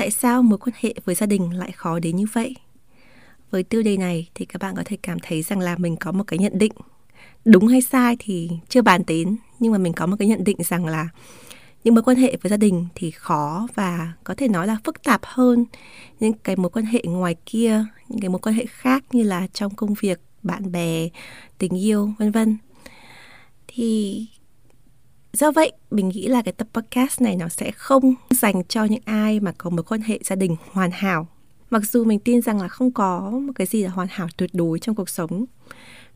[0.00, 2.54] Tại sao mối quan hệ với gia đình lại khó đến như vậy?
[3.50, 6.12] Với tiêu đề này thì các bạn có thể cảm thấy rằng là mình có
[6.12, 6.72] một cái nhận định.
[7.44, 10.56] Đúng hay sai thì chưa bàn đến, nhưng mà mình có một cái nhận định
[10.58, 11.08] rằng là
[11.84, 15.02] những mối quan hệ với gia đình thì khó và có thể nói là phức
[15.02, 15.64] tạp hơn
[16.20, 19.46] những cái mối quan hệ ngoài kia, những cái mối quan hệ khác như là
[19.52, 21.08] trong công việc, bạn bè,
[21.58, 22.58] tình yêu, vân vân.
[23.68, 24.26] Thì
[25.32, 29.02] Do vậy, mình nghĩ là cái tập podcast này nó sẽ không dành cho những
[29.04, 31.28] ai mà có mối quan hệ gia đình hoàn hảo.
[31.70, 34.50] Mặc dù mình tin rằng là không có một cái gì là hoàn hảo tuyệt
[34.52, 35.44] đối trong cuộc sống.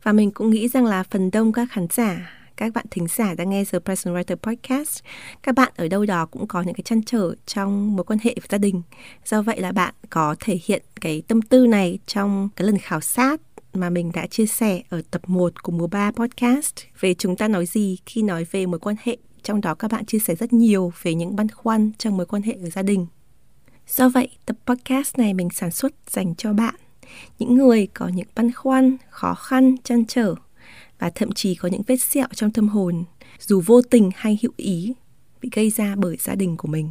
[0.03, 3.33] Và mình cũng nghĩ rằng là phần đông các khán giả, các bạn thính giả
[3.33, 4.99] đang nghe The Present Writer Podcast,
[5.43, 8.35] các bạn ở đâu đó cũng có những cái chăn trở trong mối quan hệ
[8.35, 8.81] với gia đình.
[9.25, 13.01] Do vậy là bạn có thể hiện cái tâm tư này trong cái lần khảo
[13.01, 13.41] sát
[13.75, 17.47] mà mình đã chia sẻ ở tập 1 của mùa 3 podcast về chúng ta
[17.47, 19.17] nói gì khi nói về mối quan hệ.
[19.43, 22.41] Trong đó các bạn chia sẻ rất nhiều về những băn khoăn trong mối quan
[22.41, 23.07] hệ ở gia đình.
[23.87, 26.75] Do vậy, tập podcast này mình sản xuất dành cho bạn,
[27.39, 30.35] những người có những băn khoăn, khó khăn, chăn trở
[30.99, 33.03] và thậm chí có những vết sẹo trong tâm hồn,
[33.39, 34.93] dù vô tình hay hữu ý,
[35.41, 36.89] bị gây ra bởi gia đình của mình.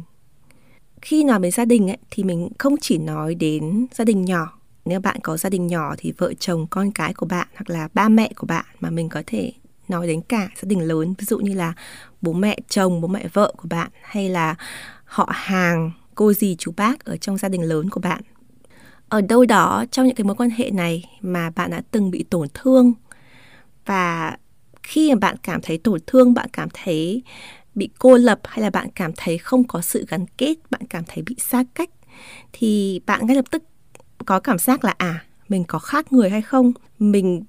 [1.01, 4.59] Khi nói về gia đình ấy, thì mình không chỉ nói đến gia đình nhỏ
[4.85, 7.87] nếu bạn có gia đình nhỏ thì vợ chồng, con cái của bạn hoặc là
[7.93, 9.51] ba mẹ của bạn mà mình có thể
[9.87, 11.13] nói đến cả gia đình lớn.
[11.17, 11.73] Ví dụ như là
[12.21, 14.55] bố mẹ chồng, bố mẹ vợ của bạn hay là
[15.05, 18.21] họ hàng, cô dì, chú bác ở trong gia đình lớn của bạn.
[19.09, 22.23] Ở đâu đó trong những cái mối quan hệ này mà bạn đã từng bị
[22.29, 22.93] tổn thương
[23.85, 24.37] và
[24.83, 27.23] khi mà bạn cảm thấy tổn thương, bạn cảm thấy
[27.75, 31.03] bị cô lập hay là bạn cảm thấy không có sự gắn kết, bạn cảm
[31.07, 31.89] thấy bị xa cách
[32.53, 33.63] thì bạn ngay lập tức
[34.25, 36.71] có cảm giác là à mình có khác người hay không?
[36.99, 37.43] Mình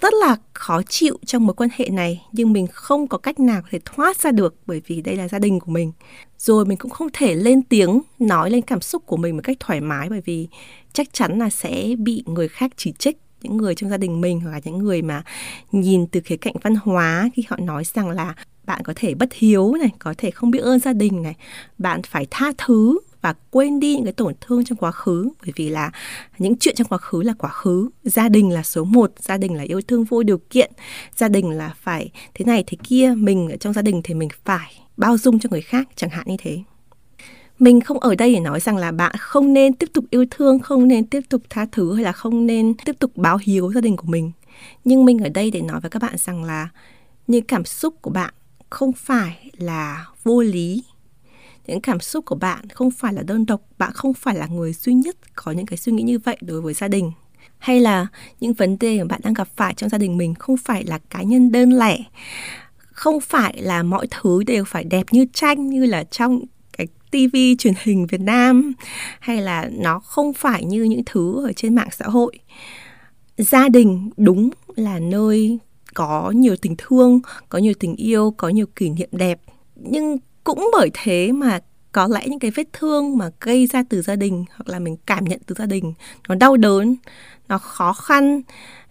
[0.00, 3.62] rất là khó chịu trong mối quan hệ này, nhưng mình không có cách nào
[3.62, 5.92] có thể thoát ra được bởi vì đây là gia đình của mình.
[6.38, 9.56] Rồi mình cũng không thể lên tiếng, nói lên cảm xúc của mình một cách
[9.60, 10.48] thoải mái bởi vì
[10.92, 14.40] chắc chắn là sẽ bị người khác chỉ trích, những người trong gia đình mình
[14.40, 15.22] hoặc là những người mà
[15.72, 18.34] nhìn từ khía cạnh văn hóa khi họ nói rằng là
[18.66, 21.34] bạn có thể bất hiếu này, có thể không biết ơn gia đình này,
[21.78, 25.28] bạn phải tha thứ và quên đi những cái tổn thương trong quá khứ.
[25.42, 25.90] Bởi vì là
[26.38, 27.88] những chuyện trong quá khứ là quá khứ.
[28.04, 30.72] Gia đình là số một, gia đình là yêu thương vô điều kiện.
[31.16, 34.28] Gia đình là phải thế này thế kia, mình ở trong gia đình thì mình
[34.44, 36.58] phải bao dung cho người khác, chẳng hạn như thế.
[37.58, 40.58] Mình không ở đây để nói rằng là bạn không nên tiếp tục yêu thương,
[40.58, 43.80] không nên tiếp tục tha thứ hay là không nên tiếp tục báo hiếu gia
[43.80, 44.32] đình của mình.
[44.84, 46.68] Nhưng mình ở đây để nói với các bạn rằng là
[47.26, 48.34] những cảm xúc của bạn
[48.70, 50.84] không phải là vô lý
[51.66, 54.72] những cảm xúc của bạn không phải là đơn độc, bạn không phải là người
[54.72, 57.12] duy nhất có những cái suy nghĩ như vậy đối với gia đình.
[57.58, 58.06] Hay là
[58.40, 60.98] những vấn đề mà bạn đang gặp phải trong gia đình mình không phải là
[60.98, 61.98] cá nhân đơn lẻ,
[62.92, 66.40] không phải là mọi thứ đều phải đẹp như tranh như là trong
[66.72, 68.72] cái tivi truyền hình Việt Nam,
[69.20, 72.38] hay là nó không phải như những thứ ở trên mạng xã hội.
[73.38, 75.58] Gia đình đúng là nơi
[75.94, 79.40] có nhiều tình thương, có nhiều tình yêu, có nhiều kỷ niệm đẹp,
[79.76, 81.60] nhưng cũng bởi thế mà
[81.92, 84.96] có lẽ những cái vết thương mà gây ra từ gia đình hoặc là mình
[85.06, 85.94] cảm nhận từ gia đình,
[86.28, 86.96] nó đau đớn,
[87.48, 88.42] nó khó khăn,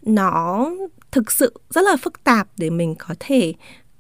[0.02, 0.70] nó
[1.12, 3.54] thực sự rất là phức tạp để mình có thể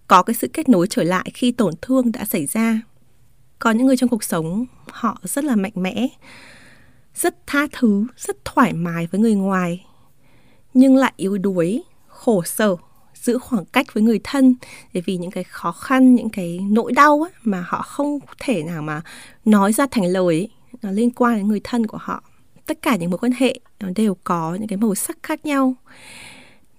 [0.07, 2.81] có cái sự kết nối trở lại khi tổn thương đã xảy ra.
[3.59, 6.07] Có những người trong cuộc sống, họ rất là mạnh mẽ,
[7.15, 9.85] rất tha thứ, rất thoải mái với người ngoài,
[10.73, 12.75] nhưng lại yếu đuối, khổ sở
[13.21, 14.55] giữ khoảng cách với người thân
[14.93, 18.63] để vì những cái khó khăn những cái nỗi đau ấy, mà họ không thể
[18.63, 19.01] nào mà
[19.45, 20.49] nói ra thành lời ấy,
[20.81, 22.23] nó liên quan đến người thân của họ.
[22.65, 25.75] Tất cả những mối quan hệ nó đều có những cái màu sắc khác nhau.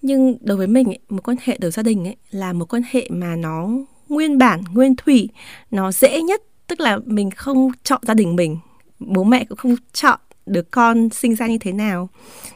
[0.02, 2.82] Nhưng đối với mình ấy, mối quan hệ đầu gia đình ấy là một quan
[2.90, 3.68] hệ mà nó
[4.08, 5.28] nguyên bản nguyên thủy
[5.70, 6.42] nó dễ nhất.
[6.66, 8.58] Tức là mình không chọn gia đình mình
[8.98, 12.08] bố mẹ cũng không chọn đứa con sinh ra như thế nào.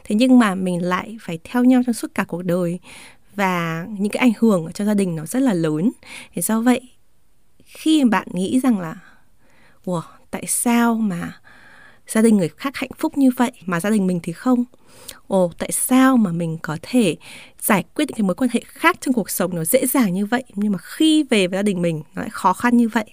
[0.03, 2.79] Thế nhưng mà mình lại phải theo nhau trong suốt cả cuộc đời
[3.35, 5.91] và những cái ảnh hưởng cho gia đình nó rất là lớn.
[6.33, 6.81] Thế do vậy
[7.65, 8.95] khi bạn nghĩ rằng là
[9.85, 10.01] wow,
[10.31, 11.39] tại sao mà
[12.07, 14.63] gia đình người khác hạnh phúc như vậy mà gia đình mình thì không?
[15.27, 17.15] Ồ tại sao mà mình có thể
[17.61, 20.25] giải quyết những cái mối quan hệ khác trong cuộc sống nó dễ dàng như
[20.25, 23.05] vậy nhưng mà khi về với gia đình mình nó lại khó khăn như vậy?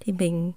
[0.00, 0.52] Thì mình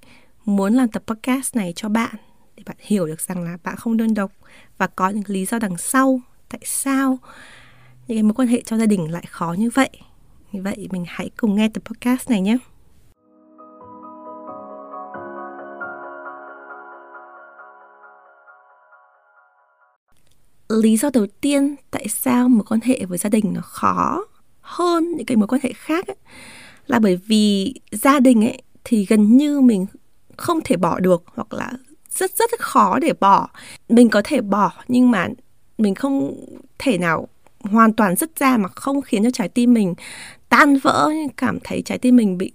[0.45, 2.15] muốn làm tập podcast này cho bạn
[2.56, 4.31] để bạn hiểu được rằng là bạn không đơn độc
[4.77, 7.19] và có những lý do đằng sau tại sao
[8.07, 9.89] những cái mối quan hệ trong gia đình lại khó như vậy.
[10.51, 12.57] Như vậy mình hãy cùng nghe tập podcast này nhé.
[20.69, 24.25] lý do đầu tiên tại sao mối quan hệ với gia đình nó khó
[24.61, 26.15] hơn những cái mối quan hệ khác ấy,
[26.88, 29.85] là bởi vì gia đình ấy thì gần như mình
[30.38, 31.71] không thể bỏ được hoặc là
[32.09, 33.50] rất rất khó để bỏ
[33.89, 35.27] mình có thể bỏ nhưng mà
[35.77, 36.45] mình không
[36.79, 37.27] thể nào
[37.63, 39.94] hoàn toàn dứt ra mà không khiến cho trái tim mình
[40.50, 42.51] tan vỡ, cảm thấy trái tim mình bị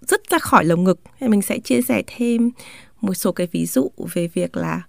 [0.00, 1.00] dứt ra khỏi lồng ngực.
[1.20, 2.50] Mình sẽ chia sẻ thêm
[3.00, 4.82] một số cái ví dụ về việc là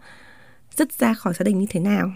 [0.78, 2.12] dứt ra khỏi gia đình như thế nào.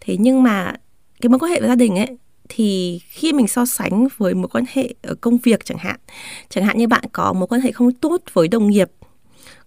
[0.00, 0.74] Thế nhưng mà
[1.20, 2.18] cái mối quan hệ với gia đình ấy,
[2.48, 6.00] thì khi mình so sánh với mối quan hệ ở công việc chẳng hạn
[6.48, 8.90] chẳng hạn như bạn có mối quan hệ không tốt với đồng nghiệp,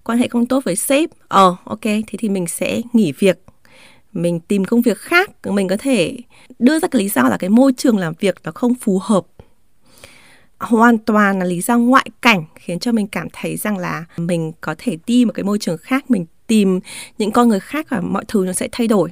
[0.04, 3.38] quan hệ không tốt với sếp ờ ok, thế thì mình sẽ nghỉ việc
[4.14, 6.18] mình tìm công việc khác, mình có thể
[6.60, 9.26] đưa ra cái lý do là cái môi trường làm việc nó không phù hợp.
[10.60, 14.52] Hoàn toàn là lý do ngoại cảnh khiến cho mình cảm thấy rằng là mình
[14.62, 16.80] có thể đi một cái môi trường khác, mình tìm
[17.18, 19.12] những con người khác và mọi thứ nó sẽ thay đổi.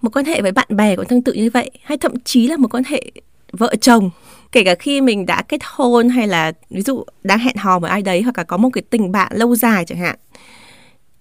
[0.00, 2.56] Một quan hệ với bạn bè cũng tương tự như vậy, hay thậm chí là
[2.56, 3.10] một quan hệ
[3.52, 4.10] vợ chồng.
[4.52, 7.90] Kể cả khi mình đã kết hôn hay là ví dụ đang hẹn hò với
[7.90, 10.16] ai đấy hoặc là có một cái tình bạn lâu dài chẳng hạn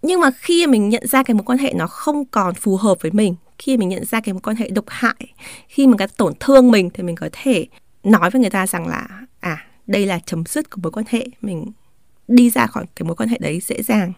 [0.02, 2.98] nhưng mà khi mình nhận ra cái mối quan hệ nó không còn phù hợp
[3.02, 5.34] với mình, khi mình nhận ra cái mối quan hệ độc hại,
[5.68, 7.68] khi mà cái tổn thương mình thì mình có thể
[8.04, 9.08] nói với người ta rằng là
[9.40, 11.72] à đây là chấm dứt của mối quan hệ, mình
[12.28, 14.14] đi ra khỏi cái mối quan hệ đấy dễ dàng.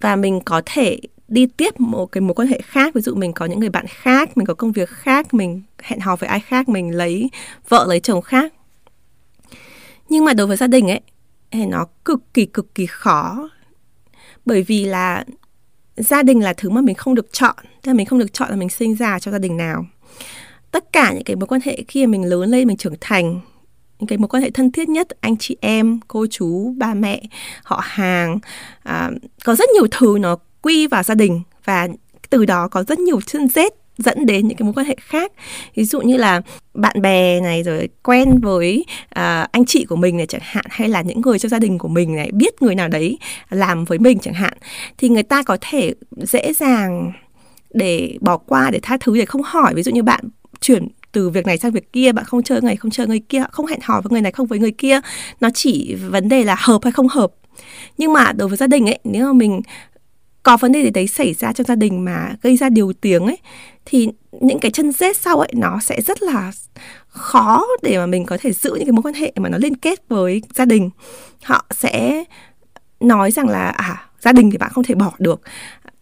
[0.00, 3.32] Và mình có thể đi tiếp một cái mối quan hệ khác, ví dụ mình
[3.32, 6.40] có những người bạn khác, mình có công việc khác, mình hẹn hò với ai
[6.40, 7.30] khác, mình lấy
[7.68, 8.52] vợ, lấy chồng khác.
[10.08, 11.00] Nhưng mà đối với gia đình ấy,
[11.50, 13.48] thì nó cực kỳ cực kỳ khó
[14.46, 15.24] bởi vì là
[15.96, 18.50] gia đình là thứ mà mình không được chọn tức là mình không được chọn
[18.50, 19.86] là mình sinh ra cho gia đình nào.
[20.70, 23.40] Tất cả những cái mối quan hệ khi mà mình lớn lên mình trưởng thành
[23.98, 27.22] những cái mối quan hệ thân thiết nhất anh chị em cô chú ba mẹ
[27.62, 28.38] họ hàng
[28.82, 29.10] à,
[29.44, 31.88] có rất nhiều thứ nó quy vào gia đình và
[32.30, 35.32] từ đó có rất nhiều chân rết dẫn đến những cái mối quan hệ khác.
[35.74, 36.40] Ví dụ như là
[36.74, 40.88] bạn bè này rồi quen với uh, anh chị của mình này chẳng hạn hay
[40.88, 43.18] là những người trong gia đình của mình này biết người nào đấy
[43.50, 44.52] làm với mình chẳng hạn
[44.98, 47.12] thì người ta có thể dễ dàng
[47.74, 49.74] để bỏ qua để tha thứ để không hỏi.
[49.74, 50.24] Ví dụ như bạn
[50.60, 53.44] chuyển từ việc này sang việc kia bạn không chơi người không chơi người kia
[53.52, 55.00] không hẹn hò với người này không với người kia.
[55.40, 57.32] Nó chỉ vấn đề là hợp hay không hợp.
[57.98, 59.60] Nhưng mà đối với gia đình ấy nếu mà mình
[60.46, 63.26] có vấn đề gì đấy xảy ra trong gia đình mà gây ra điều tiếng
[63.26, 63.38] ấy
[63.84, 64.08] thì
[64.40, 66.52] những cái chân rết sau ấy nó sẽ rất là
[67.08, 69.76] khó để mà mình có thể giữ những cái mối quan hệ mà nó liên
[69.76, 70.90] kết với gia đình.
[71.42, 72.24] Họ sẽ
[73.00, 75.40] nói rằng là à gia đình thì bạn không thể bỏ được.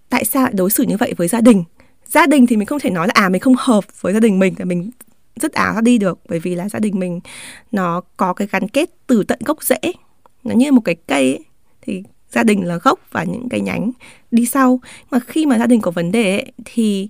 [0.08, 1.64] Tại sao lại đối xử như vậy với gia đình?
[2.06, 4.38] Gia đình thì mình không thể nói là à mình không hợp với gia đình
[4.38, 4.91] mình thì mình
[5.37, 6.19] rất áo ra đi được.
[6.29, 7.20] Bởi vì là gia đình mình
[7.73, 9.93] nó có cái gắn kết từ tận gốc rễ.
[10.44, 11.44] Nó như một cái cây ấy,
[11.82, 12.02] thì
[12.35, 13.91] gia đình là gốc và những cái nhánh
[14.31, 14.81] đi sau.
[15.11, 17.09] Mà khi mà gia đình có vấn đề ấy, thì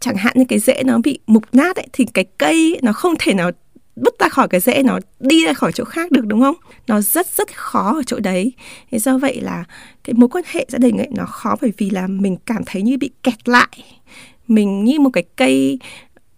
[0.00, 2.92] chẳng hạn như cái rễ nó bị mục nát ấy, thì cái cây ấy, nó
[2.92, 3.50] không thể nào
[3.96, 6.56] bứt ra khỏi cái rễ nó đi ra khỏi chỗ khác được đúng không?
[6.86, 8.52] Nó rất rất khó ở chỗ đấy.
[8.90, 9.64] Thế do vậy là
[10.04, 12.82] cái mối quan hệ gia đình ấy nó khó bởi vì là mình cảm thấy
[12.82, 13.68] như bị kẹt lại.
[14.48, 15.78] Mình như một cái cây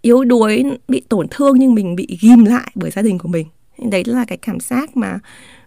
[0.03, 3.47] yếu đuối bị tổn thương nhưng mình bị ghim lại bởi gia đình của mình.
[3.91, 5.19] Đấy là cái cảm giác mà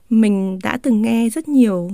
[0.09, 1.91] mình đã từng nghe rất nhiều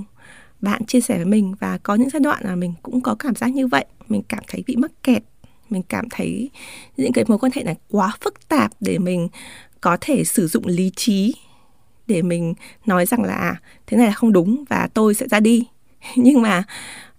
[0.60, 3.34] bạn chia sẻ với mình và có những giai đoạn là mình cũng có cảm
[3.34, 3.84] giác như vậy.
[4.08, 5.22] Mình cảm thấy bị mắc kẹt
[5.70, 6.50] mình cảm thấy
[6.96, 9.28] những cái mối quan hệ này quá phức tạp để mình
[9.80, 11.34] có thể sử dụng lý trí
[12.06, 12.54] để mình
[12.86, 15.66] nói rằng là à, thế này là không đúng và tôi sẽ ra đi.
[16.16, 16.64] Nhưng mà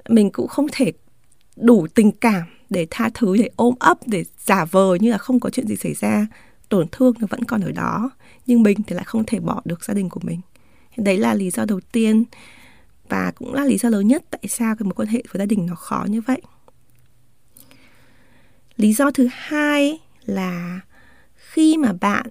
[0.10, 0.92] mình cũng không thể
[1.56, 5.40] đủ tình cảm để tha thứ để ôm ấp để giả vờ như là không
[5.40, 6.28] có chuyện gì xảy ra.
[6.70, 8.10] Tổn thương nó vẫn còn ở đó
[8.46, 10.40] nhưng mình thì lại không thể bỏ được gia đình của mình.
[10.98, 12.24] Đấy là lý do đầu tiên
[13.10, 15.46] và cũng là lý do lớn nhất tại sao cái mối quan hệ với gia
[15.46, 16.42] đình nó khó như vậy.
[18.78, 20.80] Lý do thứ hai là
[21.36, 22.26] khi mà bạn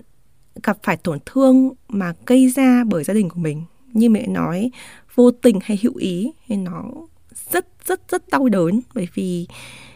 [0.63, 4.71] gặp phải tổn thương mà gây ra bởi gia đình của mình, như mẹ nói,
[5.15, 6.85] vô tình hay hữu ý, thì nó
[7.51, 8.81] rất rất rất đau đớn.
[8.95, 9.47] Bởi vì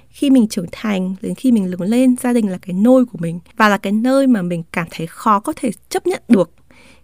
[0.08, 3.18] khi mình trưởng thành, đến khi mình lớn lên, gia đình là cái nôi của
[3.20, 6.50] mình và là cái nơi mà mình cảm thấy khó có thể chấp nhận được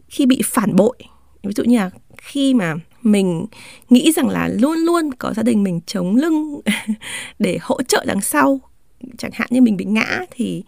[0.08, 0.96] khi bị phản bội.
[1.42, 2.74] Ví dụ như là khi mà
[3.12, 3.46] mình
[3.90, 6.60] nghĩ rằng là luôn luôn có gia đình mình chống lưng
[7.38, 8.60] để hỗ trợ đằng sau
[9.18, 10.62] chẳng hạn như mình bị ngã thì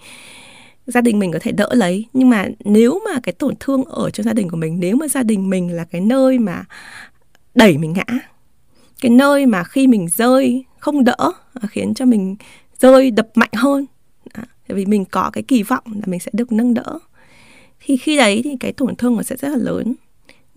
[0.86, 2.06] gia đình mình có thể đỡ lấy.
[2.12, 5.08] Nhưng mà nếu mà cái tổn thương ở trong gia đình của mình nếu mà
[5.08, 6.64] gia đình mình là cái nơi mà
[7.54, 8.18] đẩy mình ngã
[9.00, 12.36] cái nơi mà khi mình rơi không đỡ à, khiến cho mình
[12.80, 13.86] rơi đập mạnh hơn
[14.32, 16.98] à, tại vì mình có cái kỳ vọng là mình sẽ được nâng đỡ
[17.80, 19.94] thì khi đấy thì cái tổn thương nó sẽ rất là lớn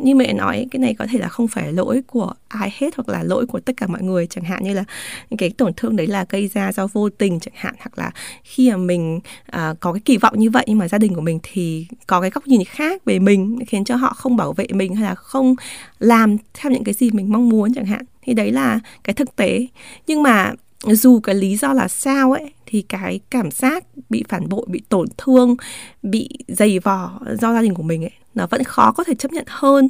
[0.03, 3.09] như mẹ nói cái này có thể là không phải lỗi của ai hết hoặc
[3.09, 4.27] là lỗi của tất cả mọi người.
[4.27, 4.83] Chẳng hạn như là
[5.29, 8.11] những cái tổn thương đấy là gây ra do vô tình chẳng hạn hoặc là
[8.43, 9.19] khi mà mình
[9.55, 12.21] uh, có cái kỳ vọng như vậy nhưng mà gia đình của mình thì có
[12.21, 15.15] cái góc nhìn khác về mình khiến cho họ không bảo vệ mình hay là
[15.15, 15.55] không
[15.99, 18.05] làm theo những cái gì mình mong muốn chẳng hạn.
[18.21, 19.67] Thì đấy là cái thực tế.
[20.07, 20.53] Nhưng mà
[20.83, 24.81] dù cái lý do là sao ấy thì cái cảm giác bị phản bội bị
[24.89, 25.55] tổn thương
[26.03, 29.31] bị dày vò do gia đình của mình ấy nó vẫn khó có thể chấp
[29.31, 29.89] nhận hơn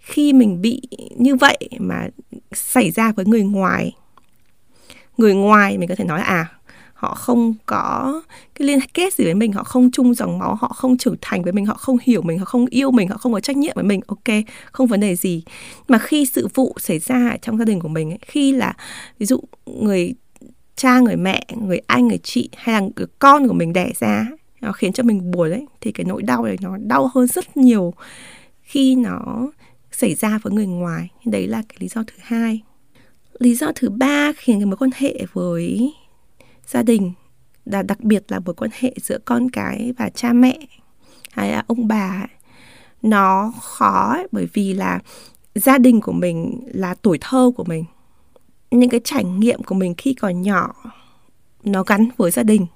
[0.00, 0.82] khi mình bị
[1.16, 2.08] như vậy mà
[2.52, 3.92] xảy ra với người ngoài.
[5.16, 6.46] Người ngoài mình có thể nói là à
[6.94, 8.22] họ không có
[8.54, 11.42] cái liên kết gì với mình họ không chung dòng máu họ không trưởng thành
[11.42, 13.72] với mình họ không hiểu mình họ không yêu mình họ không có trách nhiệm
[13.74, 14.36] với mình ok
[14.72, 15.42] không vấn đề gì.
[15.88, 18.74] Mà khi sự vụ xảy ra trong gia đình của mình ấy, khi là
[19.18, 20.14] ví dụ người
[20.76, 24.26] cha người mẹ người anh người chị hay là người con của mình đẻ ra
[24.60, 27.56] nó khiến cho mình buồn đấy thì cái nỗi đau này nó đau hơn rất
[27.56, 27.94] nhiều
[28.62, 29.48] khi nó
[29.92, 31.08] xảy ra với người ngoài.
[31.24, 32.62] Đấy là cái lý do thứ hai.
[33.38, 35.92] Lý do thứ ba khiến cái mối quan hệ với
[36.66, 37.12] gia đình
[37.64, 40.58] là đặc biệt là mối quan hệ giữa con cái và cha mẹ
[41.32, 42.26] hay là ông bà
[43.02, 45.00] nó khó ấy, bởi vì là
[45.54, 47.84] gia đình của mình là tuổi thơ của mình
[48.80, 50.74] những cái trải nghiệm của mình khi còn nhỏ
[51.64, 52.66] nó gắn với gia đình.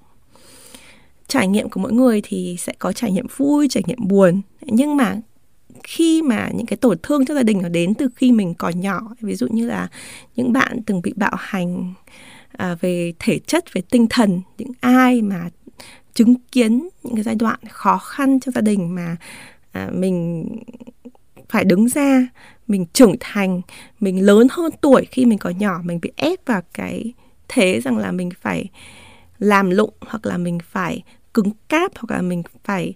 [1.29, 4.41] Trải nghiệm của mỗi người thì sẽ có trải nghiệm vui trải nghiệm buồn.
[4.63, 5.17] Nhưng mà
[5.85, 8.81] khi mà những cái tổn thương trong gia đình nó đến từ khi mình còn
[8.81, 9.89] nhỏ ví dụ như là
[10.37, 11.95] những bạn từng bị bạo hành
[12.53, 15.51] à, về thể chất về tinh thần những ai mà
[16.15, 19.17] chứng kiến những cái giai đoạn khó khăn trong gia đình mà
[19.73, 20.47] à, mình
[21.49, 22.29] phải đứng ra,
[22.67, 23.61] mình trưởng thành,
[24.01, 27.13] mình lớn hơn tuổi khi mình còn nhỏ, mình bị ép vào cái
[27.49, 28.69] thế rằng là mình phải
[29.39, 31.03] làm lụng, hoặc là mình phải
[31.35, 32.95] cứng cáp, hoặc là mình phải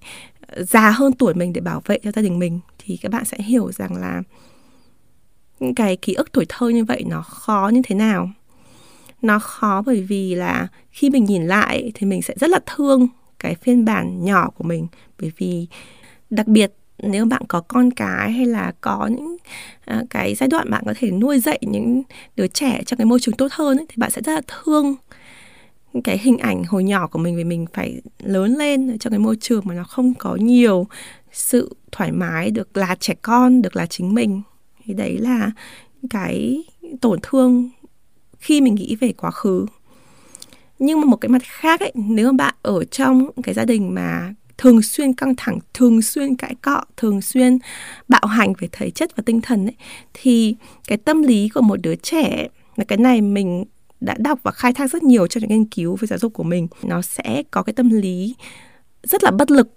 [0.56, 3.36] già hơn tuổi mình để bảo vệ cho gia đình mình, thì các bạn sẽ
[3.40, 4.22] hiểu rằng là
[5.60, 8.30] những cái ký ức tuổi thơ như vậy nó khó như thế nào.
[9.22, 13.08] Nó khó bởi vì là khi mình nhìn lại thì mình sẽ rất là thương
[13.38, 14.86] cái phiên bản nhỏ của mình,
[15.20, 15.66] bởi vì
[16.30, 19.36] đặc biệt nếu bạn có con cái hay là có những
[19.84, 22.02] à, cái giai đoạn bạn có thể nuôi dạy những
[22.36, 24.96] đứa trẻ trong cái môi trường tốt hơn ấy, thì bạn sẽ rất là thương
[26.04, 29.36] cái hình ảnh hồi nhỏ của mình vì mình phải lớn lên trong cái môi
[29.40, 30.86] trường mà nó không có nhiều
[31.32, 34.42] sự thoải mái được là trẻ con được là chính mình.
[34.84, 35.50] Thì đấy là
[36.10, 36.64] cái
[37.00, 37.70] tổn thương
[38.38, 39.66] khi mình nghĩ về quá khứ.
[40.78, 43.94] Nhưng mà một cái mặt khác ấy nếu mà bạn ở trong cái gia đình
[43.94, 47.58] mà thường xuyên căng thẳng, thường xuyên cãi cọ, thường xuyên
[48.08, 49.74] bạo hành về thể chất và tinh thần ấy,
[50.14, 50.54] thì
[50.88, 53.64] cái tâm lý của một đứa trẻ là cái này mình
[54.00, 56.42] đã đọc và khai thác rất nhiều trong những nghiên cứu về giáo dục của
[56.42, 56.68] mình.
[56.82, 58.34] Nó sẽ có cái tâm lý
[59.02, 59.68] rất là bất lực.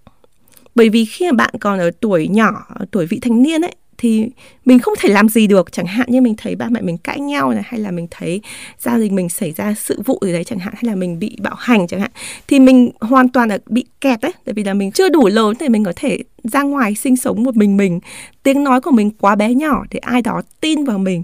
[0.75, 3.75] Bởi vì khi mà bạn còn ở tuổi nhỏ, ở tuổi vị thành niên ấy
[3.97, 4.29] thì
[4.65, 5.71] mình không thể làm gì được.
[5.71, 8.41] Chẳng hạn như mình thấy ba mẹ mình cãi nhau này hay là mình thấy
[8.79, 11.37] gia đình mình xảy ra sự vụ gì đấy chẳng hạn hay là mình bị
[11.41, 12.11] bạo hành chẳng hạn
[12.47, 14.31] thì mình hoàn toàn là bị kẹt đấy.
[14.45, 17.43] Tại vì là mình chưa đủ lớn để mình có thể ra ngoài sinh sống
[17.43, 17.99] một mình mình.
[18.43, 21.23] Tiếng nói của mình quá bé nhỏ để ai đó tin vào mình.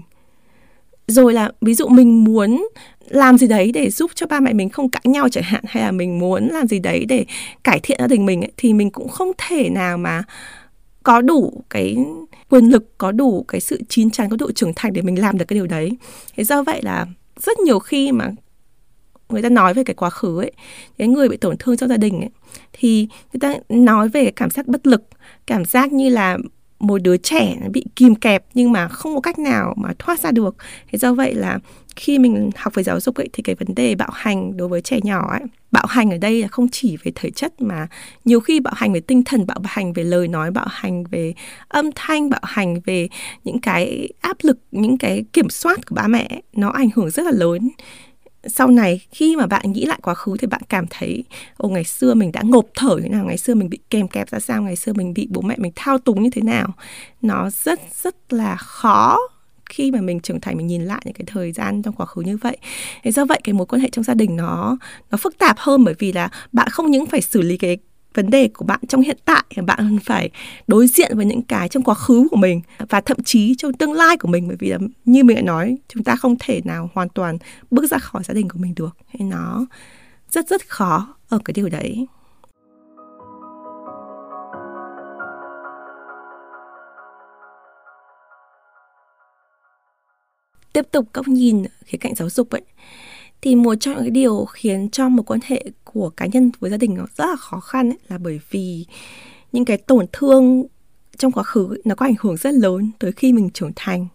[1.06, 2.66] Rồi là ví dụ mình muốn
[3.08, 5.82] làm gì đấy để giúp cho ba mẹ mình không cãi nhau chẳng hạn hay
[5.82, 7.24] là mình muốn làm gì đấy để
[7.64, 10.22] cải thiện gia đình mình ấy, thì mình cũng không thể nào mà
[11.02, 11.96] có đủ cái
[12.50, 15.38] quyền lực, có đủ cái sự chín chắn, có độ trưởng thành để mình làm
[15.38, 15.96] được cái điều đấy.
[16.36, 17.06] Thế do vậy là
[17.40, 18.30] rất nhiều khi mà
[19.28, 20.52] người ta nói về cái quá khứ ấy,
[20.98, 22.30] cái người bị tổn thương trong gia đình ấy,
[22.72, 25.02] thì người ta nói về cái cảm giác bất lực,
[25.46, 26.38] cảm giác như là
[26.82, 30.30] một đứa trẻ bị kìm kẹp nhưng mà không có cách nào mà thoát ra
[30.30, 30.56] được.
[30.92, 31.58] Thế do vậy là
[31.96, 34.80] khi mình học về giáo dục ấy, thì cái vấn đề bạo hành đối với
[34.80, 37.86] trẻ nhỏ ấy, bạo hành ở đây là không chỉ về thể chất mà
[38.24, 41.34] nhiều khi bạo hành về tinh thần, bạo hành về lời nói, bạo hành về
[41.68, 43.08] âm thanh, bạo hành về
[43.44, 47.22] những cái áp lực, những cái kiểm soát của ba mẹ nó ảnh hưởng rất
[47.22, 47.70] là lớn
[48.44, 51.24] sau này khi mà bạn nghĩ lại quá khứ thì bạn cảm thấy,
[51.56, 54.30] ồ, ngày xưa mình đã ngộp thở như nào, ngày xưa mình bị kèm kẹp
[54.30, 56.74] ra sao, ngày xưa mình bị bố mẹ mình thao túng như thế nào.
[57.22, 59.18] Nó rất rất là khó
[59.70, 62.20] khi mà mình trưởng thành, mình nhìn lại những cái thời gian trong quá khứ
[62.20, 62.56] như vậy.
[63.02, 64.76] Thế do vậy cái mối quan hệ trong gia đình nó
[65.10, 67.78] nó phức tạp hơn bởi vì là bạn không những phải xử lý cái
[68.14, 70.30] vấn đề của bạn trong hiện tại bạn phải
[70.66, 73.92] đối diện với những cái trong quá khứ của mình và thậm chí trong tương
[73.92, 74.48] lai của mình.
[74.48, 77.38] Bởi vì là như mình đã nói, chúng ta không thể nào hoàn toàn
[77.70, 78.96] bước ra khỏi gia đình của mình được.
[79.06, 79.66] Hay nó
[80.30, 82.06] rất rất khó ở cái điều đấy.
[90.72, 92.62] Tiếp tục góc nhìn khía cạnh giáo dục ấy
[93.42, 96.70] thì một trong những cái điều khiến cho một quan hệ của cá nhân với
[96.70, 98.86] gia đình nó rất là khó khăn ấy, là bởi vì
[99.52, 100.66] những cái tổn thương
[101.18, 104.06] trong quá khứ nó có ảnh hưởng rất lớn tới khi mình trưởng thành.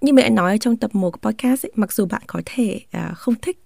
[0.00, 2.80] Như mình đã nói trong tập 1 của podcast ấy, mặc dù bạn có thể
[2.96, 3.58] uh, không thích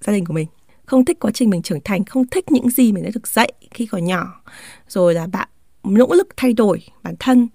[0.00, 0.46] gia đình của mình
[0.86, 3.52] không thích quá trình mình trưởng thành không thích những gì mình đã được dạy
[3.70, 4.42] khi còn nhỏ
[4.88, 5.48] rồi là bạn
[5.84, 7.48] nỗ lực thay đổi bản thân.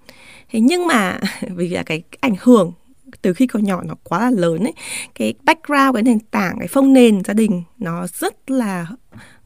[0.49, 1.19] Thế nhưng mà
[1.55, 2.73] vì là cái ảnh hưởng
[3.21, 4.73] từ khi còn nhỏ nó quá là lớn ấy
[5.15, 8.87] cái background cái nền tảng cái phong nền gia đình nó rất là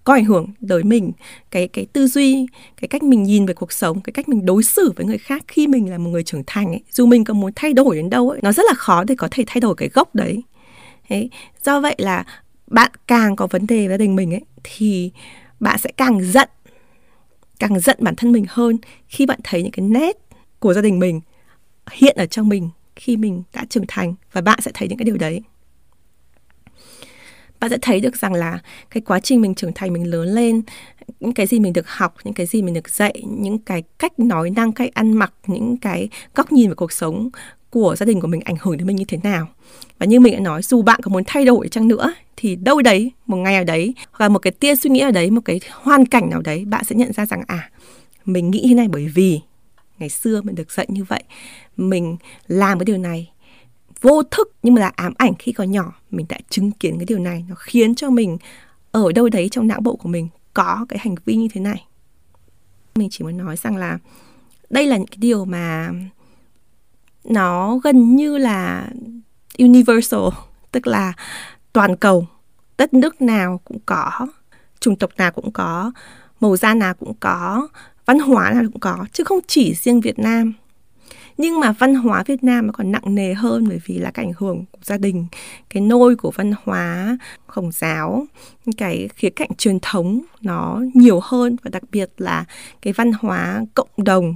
[0.04, 1.12] có ảnh hưởng tới mình.
[1.52, 2.48] Cái cái tư duy
[2.82, 5.44] cái cách mình nhìn về cuộc sống cái cách mình đối xử với người khác
[5.48, 8.10] khi mình là một người trưởng thành ấy dù mình có muốn thay đổi đến
[8.10, 10.44] đâu ấy nó rất là khó để có thể thay đổi cái gốc đấy.
[11.08, 11.30] Thế,
[11.64, 12.26] do vậy là
[12.68, 15.12] bạn càng có vấn đề với gia đình mình ấy thì
[15.60, 16.50] bạn sẽ càng giận
[17.60, 20.18] càng giận bản thân mình hơn khi bạn thấy những cái nét
[20.60, 21.22] của gia đình mình
[21.92, 22.70] hiện ở trong mình
[23.02, 25.42] khi mình đã trưởng thành và bạn sẽ thấy những cái điều đấy.
[27.60, 30.62] Bạn sẽ thấy được rằng là cái quá trình mình trưởng thành, mình lớn lên,
[31.20, 34.20] những cái gì mình được học, những cái gì mình được dạy, những cái cách
[34.20, 37.30] nói năng, cách ăn mặc, những cái góc nhìn về cuộc sống
[37.70, 39.48] của gia đình của mình ảnh hưởng đến mình như thế nào.
[40.00, 42.82] Và như mình đã nói, dù bạn có muốn thay đổi chăng nữa, thì đâu
[42.82, 45.42] đấy, một ngày nào đấy, hoặc là một cái tia suy nghĩ nào đấy, một
[45.46, 47.70] cái hoàn cảnh nào đấy, bạn sẽ nhận ra rằng à
[48.26, 49.40] mình nghĩ thế này bởi vì
[50.02, 51.24] ngày xưa mình được dạy như vậy.
[51.78, 52.18] Mình
[52.48, 53.32] làm cái điều này
[54.02, 55.94] vô thức nhưng mà là ám ảnh khi còn nhỏ.
[56.12, 57.46] Mình đã chứng kiến cái điều này.
[57.50, 58.38] Nó khiến cho mình
[58.92, 61.86] ở đâu đấy trong não bộ của mình có cái hành vi như thế này.
[62.96, 63.98] Mình chỉ muốn nói rằng là
[64.70, 65.92] đây là những cái điều mà
[67.24, 68.90] nó gần như là
[69.58, 70.30] universal,
[70.72, 71.14] tức là
[71.74, 72.28] toàn cầu.
[72.78, 74.28] Đất nước nào cũng có,
[74.80, 75.92] chủng tộc nào cũng có,
[76.40, 77.68] màu da nào cũng có
[78.12, 80.54] văn hóa nào cũng có, chứ không chỉ riêng Việt Nam.
[81.38, 84.26] Nhưng mà văn hóa Việt Nam nó còn nặng nề hơn bởi vì là cái
[84.26, 85.26] ảnh hưởng của gia đình,
[85.70, 88.26] cái nôi của văn hóa khổng giáo,
[88.78, 92.46] cái khía cạnh truyền thống nó nhiều hơn và đặc biệt là
[92.82, 94.36] cái văn hóa cộng đồng,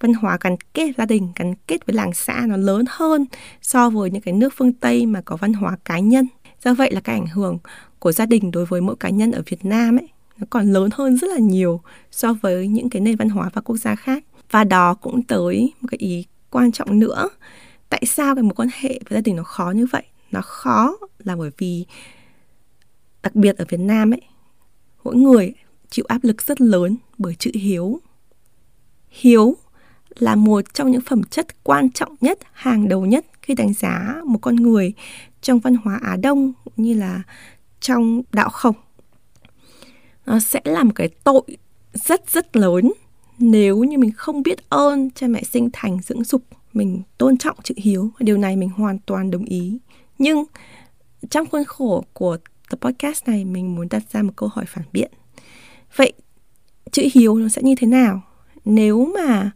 [0.00, 3.26] văn hóa gắn kết gia đình, gắn kết với làng xã nó lớn hơn
[3.62, 6.26] so với những cái nước phương tây mà có văn hóa cá nhân.
[6.64, 7.58] Do vậy là cái ảnh hưởng
[7.98, 10.08] của gia đình đối với mỗi cá nhân ở việt nam ấy
[10.40, 13.60] nó còn lớn hơn rất là nhiều so với những cái nền văn hóa và
[13.60, 14.24] quốc gia khác.
[14.50, 17.28] Và đó cũng tới một cái ý quan trọng nữa.
[17.88, 20.02] Tại sao cái mối quan hệ với gia đình nó khó như vậy?
[20.30, 21.86] Nó khó là bởi vì
[23.22, 24.20] đặc biệt ở việt nam ấy
[25.04, 25.54] mỗi người
[25.90, 28.00] chịu áp lực rất lớn bởi chữ hiếu.
[29.08, 29.56] Hiếu
[30.18, 34.16] là một trong những phẩm chất quan trọng nhất, hàng đầu nhất khi đánh giá
[34.24, 34.92] một con người
[35.40, 37.22] trong văn hóa Á Đông như là
[37.80, 38.76] trong đạo khổng.
[40.30, 41.42] Nó sẽ là một cái tội
[41.94, 42.92] rất rất lớn
[43.38, 47.56] nếu như mình không biết ơn cha mẹ sinh thành, dưỡng dục, mình tôn trọng
[47.62, 48.10] chữ hiếu.
[48.18, 49.78] Điều này mình hoàn toàn đồng ý.
[50.18, 50.44] Nhưng
[51.30, 52.36] trong khuôn khổ của
[52.70, 55.10] tập podcast này, mình muốn đặt ra một câu hỏi phản biện.
[55.96, 56.12] Vậy
[56.90, 58.22] chữ hiếu nó sẽ như thế nào?
[58.64, 59.50] Nếu mà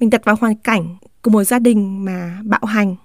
[0.00, 2.96] mình đặt vào hoàn cảnh của một gia đình mà bạo hành,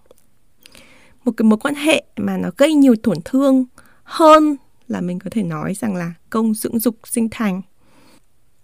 [1.26, 3.66] một cái mối quan hệ mà nó gây nhiều tổn thương
[4.04, 4.56] hơn
[4.88, 7.62] là mình có thể nói rằng là công dưỡng dục sinh thành.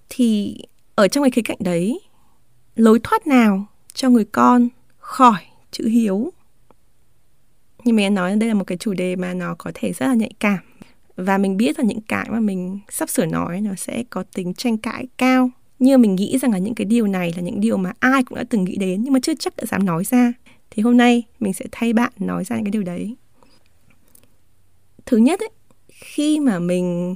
[0.09, 0.57] Thì
[0.95, 2.01] ở trong cái khía cạnh đấy
[2.75, 6.31] lối thoát nào cho người con khỏi chữ hiếu?
[7.83, 10.07] Như mình đã nói đây là một cái chủ đề mà nó có thể rất
[10.07, 10.59] là nhạy cảm.
[11.15, 14.53] Và mình biết là những cái mà mình sắp sửa nói nó sẽ có tính
[14.53, 15.49] tranh cãi cao.
[15.79, 18.37] Như mình nghĩ rằng là những cái điều này là những điều mà ai cũng
[18.37, 20.33] đã từng nghĩ đến nhưng mà chưa chắc đã dám nói ra.
[20.71, 23.15] Thì hôm nay mình sẽ thay bạn nói ra những cái điều đấy.
[25.05, 25.49] Thứ nhất ấy,
[26.01, 27.15] khi mà mình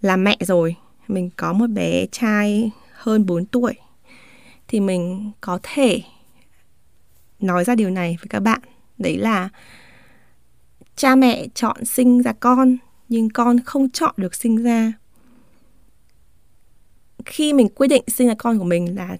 [0.00, 0.76] là mẹ rồi,
[1.08, 3.74] mình có một bé trai hơn 4 tuổi,
[4.68, 6.02] thì mình có thể
[7.40, 8.60] nói ra điều này với các bạn.
[8.98, 9.48] Đấy là
[10.96, 12.76] cha mẹ chọn sinh ra con,
[13.08, 14.92] nhưng con không chọn được sinh ra.
[17.26, 19.16] Khi mình quyết định sinh ra con của mình là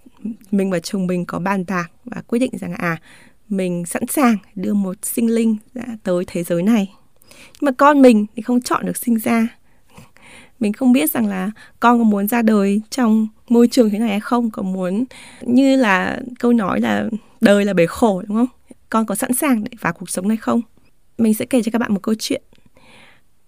[0.51, 3.01] mình và chồng mình có bàn bạc và quyết định rằng à
[3.49, 6.95] mình sẵn sàng đưa một sinh linh ra tới thế giới này
[7.31, 9.49] nhưng mà con mình thì không chọn được sinh ra.
[10.61, 14.09] Mình không biết rằng là con có muốn ra đời trong môi trường thế này
[14.09, 15.05] hay không có muốn
[15.43, 17.09] như là câu nói là
[17.41, 18.49] đời là bể khổ đúng không?
[18.91, 20.63] Con có sẵn sàng để vào cuộc sống này không?
[21.19, 22.43] Mình sẽ kể cho các bạn một câu chuyện.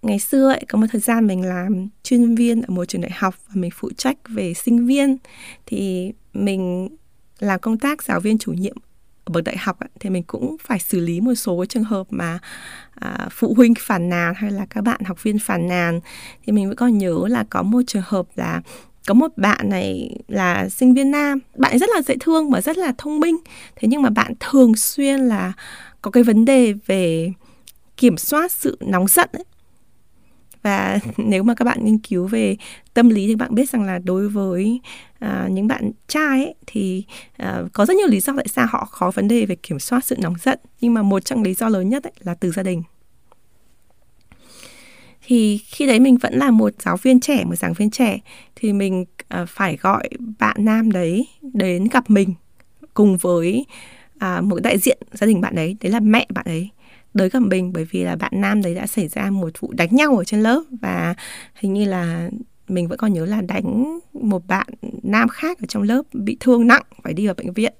[0.01, 3.11] Ngày xưa ấy, có một thời gian mình làm chuyên viên ở một trường đại
[3.15, 5.17] học và mình phụ trách về sinh viên.
[5.65, 6.89] Thì mình
[7.39, 8.75] làm công tác giáo viên chủ nhiệm
[9.23, 12.39] ở bậc đại học thì mình cũng phải xử lý một số trường hợp mà
[12.95, 15.99] à, phụ huynh phản nàn hay là các bạn học viên phản nàn
[16.45, 18.61] thì mình vẫn còn nhớ là có một trường hợp là
[19.07, 22.61] có một bạn này là sinh viên nam bạn ấy rất là dễ thương và
[22.61, 23.37] rất là thông minh
[23.75, 25.53] thế nhưng mà bạn thường xuyên là
[26.01, 27.33] có cái vấn đề về
[27.97, 29.43] kiểm soát sự nóng giận ấy
[30.61, 32.57] và nếu mà các bạn nghiên cứu về
[32.93, 34.79] tâm lý thì bạn biết rằng là đối với
[35.19, 37.03] à, những bạn trai ấy, thì
[37.37, 40.05] à, có rất nhiều lý do tại sao họ khó vấn đề về kiểm soát
[40.05, 40.59] sự nóng giận.
[40.81, 42.83] Nhưng mà một trong lý do lớn nhất ấy là từ gia đình.
[45.25, 48.19] Thì khi đấy mình vẫn là một giáo viên trẻ một giảng viên trẻ
[48.55, 49.05] thì mình
[49.41, 52.33] uh, phải gọi bạn nam đấy đến gặp mình
[52.93, 53.65] cùng với
[54.15, 56.69] uh, một đại diện gia đình bạn ấy đấy là mẹ bạn ấy
[57.13, 59.95] đới gặp mình bởi vì là bạn nam đấy đã xảy ra một vụ đánh
[59.95, 61.15] nhau ở trên lớp và
[61.55, 62.29] hình như là
[62.67, 64.67] mình vẫn còn nhớ là đánh một bạn
[65.03, 67.73] nam khác ở trong lớp bị thương nặng phải đi vào bệnh viện.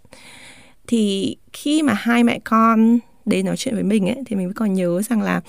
[0.87, 4.55] Thì khi mà hai mẹ con đến nói chuyện với mình ấy thì mình vẫn
[4.55, 5.41] còn nhớ rằng là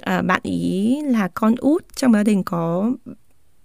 [0.00, 2.92] à, bạn ý là con út trong gia đình có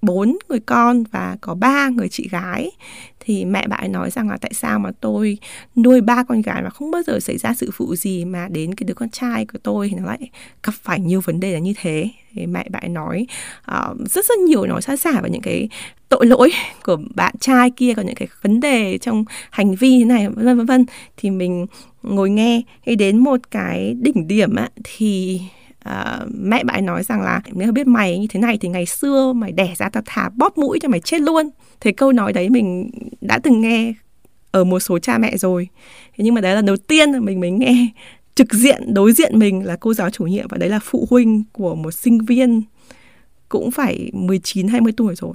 [0.02, 2.72] bốn người con và có ba người chị gái.
[3.20, 5.38] Thì mẹ bạn nói rằng là tại sao mà tôi
[5.76, 8.76] nuôi ba con gái mà không bao giờ xảy ra sự phụ gì mà đến
[8.76, 10.30] cái đứa con trai của tôi thì nó lại
[10.64, 12.10] gặp phải nhiều vấn đề là như thế.
[12.34, 13.28] Thì mẹ bạn nói
[13.72, 15.70] uh, rất rất nhiều nói xa xả và những cái
[16.10, 16.52] tội lỗi
[16.84, 20.58] của bạn trai kia có những cái vấn đề trong hành vi thế này vân
[20.58, 20.86] vân vân.
[21.18, 21.66] Thì mình
[22.04, 25.42] ngồi nghe thì đến một cái đỉnh điểm á, thì
[25.88, 29.34] À, mẹ bạn nói rằng là nếu biết mày như thế này thì ngày xưa
[29.34, 32.50] mày đẻ ra tao thả bóp mũi cho mày chết luôn thế câu nói đấy
[32.50, 32.90] mình
[33.22, 33.94] đã từng nghe
[34.52, 35.68] ở một số cha mẹ rồi
[36.18, 37.88] thế nhưng mà đấy là đầu tiên mình mới nghe
[38.38, 41.44] trực diện, đối diện mình là cô giáo chủ nhiệm và đấy là phụ huynh
[41.52, 42.64] của một sinh viên
[43.50, 45.34] cũng phải 19 20 tuổi rồi.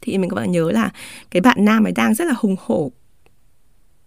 [0.00, 0.90] Thì mình các bạn nhớ là
[1.30, 2.92] cái bạn nam ấy đang rất là hùng hổ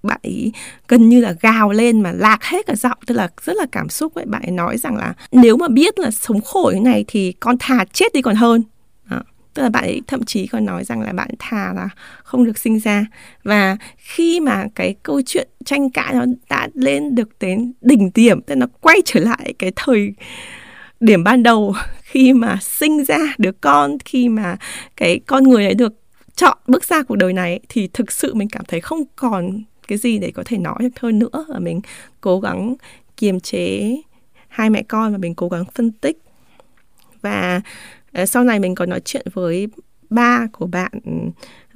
[0.05, 0.51] bạn ấy
[0.87, 2.97] gần như là gào lên mà lạc hết cả giọng.
[3.05, 4.25] Tức là rất là cảm xúc ấy.
[4.25, 7.55] Bạn ấy nói rằng là nếu mà biết là sống khổ như này thì con
[7.59, 8.63] thà chết đi còn hơn.
[9.09, 9.21] Đó.
[9.53, 11.89] tức là bạn ấy thậm chí còn nói rằng là bạn thà là
[12.23, 13.05] không được sinh ra.
[13.43, 18.41] Và khi mà cái câu chuyện tranh cãi nó đã lên được đến đỉnh điểm,
[18.41, 20.13] tức nó quay trở lại cái thời
[20.99, 24.57] điểm ban đầu khi mà sinh ra đứa con, khi mà
[24.97, 25.93] cái con người ấy được
[26.35, 29.97] chọn bước ra cuộc đời này, thì thực sự mình cảm thấy không còn cái
[29.97, 31.45] gì để có thể nói được hơn nữa.
[31.49, 31.81] Và mình
[32.21, 32.75] cố gắng
[33.17, 33.95] kiềm chế
[34.47, 36.17] hai mẹ con và mình cố gắng phân tích.
[37.21, 37.61] Và
[38.21, 39.67] uh, sau này mình có nói chuyện với
[40.09, 40.91] ba của bạn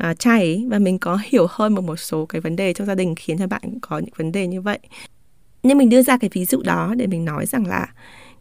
[0.09, 2.87] uh, trai ấy và mình có hiểu hơn một một số cái vấn đề trong
[2.87, 4.79] gia đình khiến cho bạn có những vấn đề như vậy.
[5.63, 7.87] Nhưng mình đưa ra cái ví dụ đó để mình nói rằng là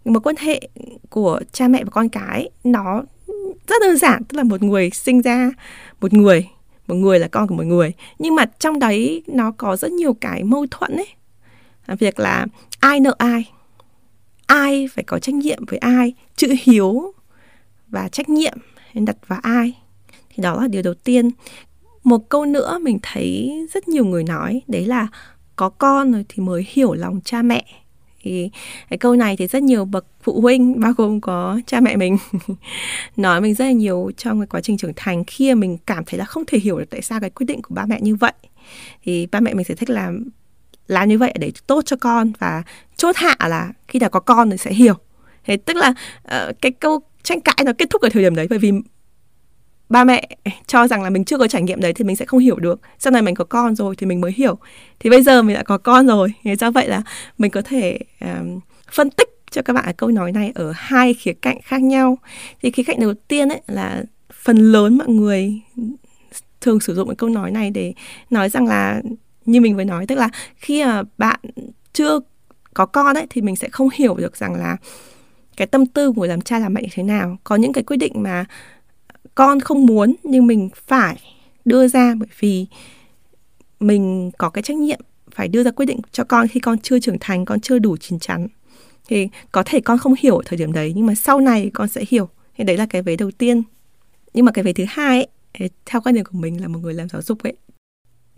[0.05, 0.69] một quan hệ
[1.11, 3.03] của cha mẹ và con cái nó
[3.67, 5.51] rất đơn giản tức là một người sinh ra
[6.01, 6.49] một người
[6.89, 7.93] một người là con của một người.
[8.19, 11.09] Nhưng mà trong đấy nó có rất nhiều cái mâu thuẫn ấy.
[11.87, 12.47] À, việc là
[12.81, 13.51] ai nợ ai?
[14.47, 16.13] Ai phải có trách nhiệm với ai?
[16.37, 17.13] Chữ hiếu
[17.89, 18.59] và trách nhiệm
[18.95, 19.79] đặt vào ai?
[20.29, 21.31] Thì đó là điều đầu tiên.
[22.05, 25.09] Một câu nữa mình thấy rất nhiều người nói, đấy là
[25.57, 27.65] có con rồi thì mới hiểu lòng cha mẹ
[28.23, 28.51] thì
[28.91, 32.19] cái câu này thì rất nhiều bậc phụ huynh bao gồm có cha mẹ mình
[33.17, 36.05] nói mình rất là nhiều trong cái quá trình trưởng thành khi mà mình cảm
[36.05, 38.17] thấy là không thể hiểu được tại sao cái quyết định của ba mẹ như
[38.17, 38.33] vậy.
[39.05, 40.25] Thì ba mẹ mình sẽ thích làm
[40.89, 42.63] làm như vậy để tốt cho con và
[42.97, 44.95] chốt hạ là khi nào có con thì sẽ hiểu.
[45.45, 48.47] Thế tức là uh, cái câu tranh cãi nó kết thúc ở thời điểm đấy
[48.51, 48.73] bởi vì
[49.89, 50.29] ba mẹ
[50.67, 52.81] cho rằng là mình chưa có trải nghiệm đấy thì mình sẽ không hiểu được.
[52.99, 54.59] Sau này mình có con rồi thì mình mới hiểu.
[55.01, 56.33] Thì bây giờ mình đã có con rồi.
[56.43, 57.03] Thì do vậy là
[57.39, 58.61] mình có thể um,
[58.93, 62.19] phân tích cho các bạn câu nói này ở hai khía cạnh khác nhau.
[62.63, 65.61] Thì khía cạnh đầu tiên ấy là phần lớn mọi người
[66.61, 67.93] thường sử dụng cái câu nói này để
[68.31, 69.03] nói rằng là
[69.45, 71.41] như mình vừa nói tức là khi mà bạn
[71.93, 72.21] chưa
[72.75, 74.77] có con ấy thì mình sẽ không hiểu được rằng là
[75.57, 77.37] cái tâm tư của làm cha làm mẹ như thế nào.
[77.45, 78.45] Có những cái quyết định mà
[79.39, 81.17] con không muốn nhưng mình phải
[81.65, 82.67] đưa ra bởi vì
[83.81, 86.99] mình có cái trách nhiệm phải đưa ra quyết định cho con khi con chưa
[86.99, 88.49] trưởng thành con chưa đủ chín chắn.
[89.09, 91.89] Thì có thể con không hiểu ở thời điểm đấy nhưng mà sau này con
[91.89, 92.29] sẽ hiểu.
[92.57, 93.63] Thì đấy là cái vế đầu tiên.
[94.35, 96.95] Nhưng mà cái vế thứ hai ấy, theo quan điểm của mình là một người
[96.95, 97.57] làm giáo dục ấy.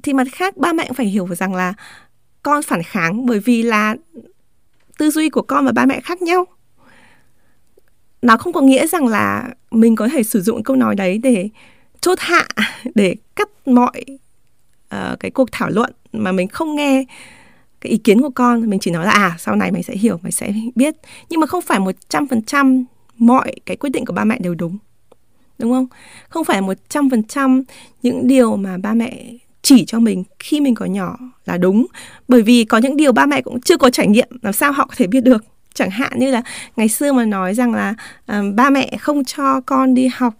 [0.02, 1.74] Thì mặt khác ba mẹ cũng phải hiểu rằng là
[2.42, 3.96] con phản kháng bởi vì là
[4.98, 6.46] tư duy của con và ba mẹ khác nhau
[8.22, 11.48] nó không có nghĩa rằng là mình có thể sử dụng câu nói đấy để
[12.00, 12.48] chốt hạ
[12.94, 14.04] để cắt mọi
[14.94, 17.04] uh, cái cuộc thảo luận mà mình không nghe
[17.80, 18.70] cái ý kiến của con.
[18.70, 20.94] Mình chỉ nói là à sau này mày sẽ hiểu mày sẽ biết.
[21.30, 22.84] Nhưng mà không phải một trăm phần trăm
[23.16, 24.78] mọi cái quyết định của ba mẹ đều đúng
[25.60, 25.86] đúng không?
[26.28, 27.62] Không phải một trăm phần trăm
[28.02, 31.86] những điều mà ba mẹ chỉ cho mình khi mình còn nhỏ là đúng.
[32.28, 34.86] Bởi vì có những điều ba mẹ cũng chưa có trải nghiệm làm sao họ
[34.86, 35.44] có thể biết được?
[35.80, 36.42] Chẳng hạn như là
[36.76, 37.94] ngày xưa mà nói rằng là
[38.32, 40.34] uh, ba mẹ không cho con đi học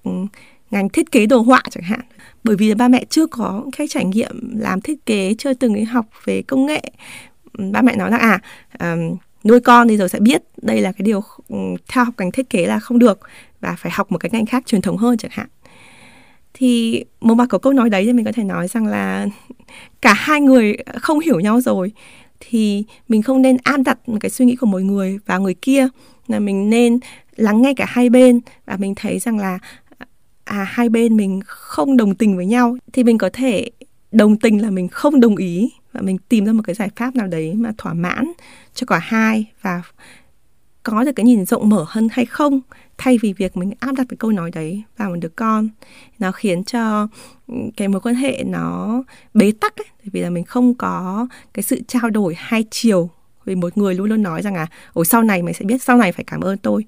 [0.70, 2.00] ngành thiết kế đồ họa chẳng hạn.
[2.44, 5.74] Bởi vì là ba mẹ chưa có cái trải nghiệm làm thiết kế chưa từng
[5.74, 6.82] đi học về công nghệ.
[7.58, 8.40] Ừ, ba mẹ nói là à
[8.80, 11.56] um, nuôi con thì rồi sẽ biết đây là cái điều ừ,
[11.88, 13.20] theo học ngành thiết kế là không được
[13.60, 15.46] và phải học một cái ngành khác truyền thống hơn chẳng hạn.
[16.54, 19.26] Thì một mặt của câu nói đấy thì mình có thể nói rằng là
[20.02, 21.92] cả hai người không hiểu nhau rồi
[22.40, 25.54] thì mình không nên áp đặt một cái suy nghĩ của mỗi người vào người
[25.54, 25.88] kia,
[26.26, 26.98] là mình nên
[27.36, 29.58] lắng nghe cả hai bên và mình thấy rằng là
[30.44, 33.70] à hai bên mình không đồng tình với nhau thì mình có thể
[34.12, 37.16] đồng tình là mình không đồng ý và mình tìm ra một cái giải pháp
[37.16, 38.32] nào đấy mà thỏa mãn
[38.74, 39.82] cho cả hai và
[40.82, 42.60] có được cái nhìn rộng mở hơn hay không
[43.00, 45.68] thay vì việc mình áp đặt cái câu nói đấy vào một đứa con,
[46.18, 47.08] nó khiến cho
[47.46, 49.02] ừ, cái mối quan hệ nó
[49.34, 49.86] bế tắc ấy.
[50.04, 53.10] Vì là mình không có cái sự trao đổi hai chiều
[53.44, 55.96] vì một người luôn luôn nói rằng là ồ sau này mày sẽ biết, sau
[55.96, 56.84] này phải cảm ơn tôi.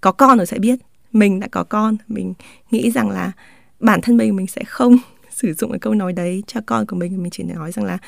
[0.00, 0.78] Có con rồi sẽ biết,
[1.12, 2.34] mình đã có con, mình
[2.70, 3.32] nghĩ rằng là
[3.80, 4.96] bản thân mình mình sẽ không
[5.30, 7.22] sử dụng cái câu nói đấy cho con của mình.
[7.22, 7.98] Mình chỉ nói rằng là,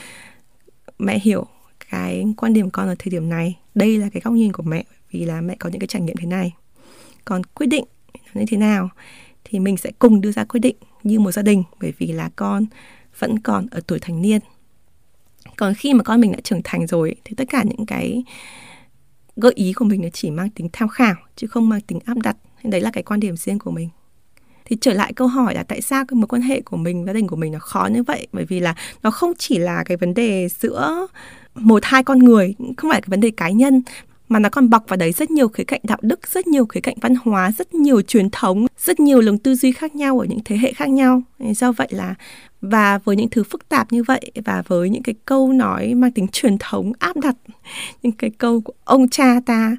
[0.99, 1.47] mẹ hiểu
[1.91, 4.85] cái quan điểm con ở thời điểm này, đây là cái góc nhìn của mẹ,
[5.11, 6.53] vì là mẹ có những cái trải nghiệm thế này
[7.27, 7.85] còn quyết định
[8.35, 8.89] như thế nào,
[9.45, 12.31] thì mình sẽ cùng đưa ra quyết định như một gia đình, bởi vì là
[12.37, 12.65] con
[13.19, 14.41] vẫn còn ở tuổi thành niên.
[15.57, 18.25] Còn khi mà con mình đã trưởng thành rồi, thì tất cả những cái
[19.37, 22.19] gợi ý của mình nó chỉ mang tính tham khảo, chứ không mang tính áp
[22.19, 22.37] đặt.
[22.63, 23.89] Đấy là cái quan điểm riêng của mình.
[24.65, 27.13] Thì trở lại câu hỏi là tại sao cái mối quan hệ của mình, gia
[27.13, 28.27] đình của mình nó khó như vậy?
[28.33, 31.07] Bởi vì là nó không chỉ là cái vấn đề giữa
[31.55, 33.83] một hai con người, không phải cái vấn đề cá nhân
[34.29, 36.81] mà nó còn bọc vào đấy rất nhiều khía cạnh đạo đức, rất nhiều khía
[36.81, 40.27] cạnh văn hóa, rất nhiều truyền thống, rất nhiều lường tư duy khác nhau ở
[40.27, 41.23] những thế hệ khác nhau.
[41.39, 42.15] Do vậy là
[42.61, 46.13] và với những thứ phức tạp như vậy và với những cái câu nói mang
[46.13, 47.37] tính truyền thống áp đặt
[48.03, 49.77] những cái câu của ông cha ta